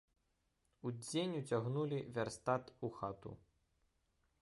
[0.91, 3.31] Удзень уцягнулі вярстат у хату.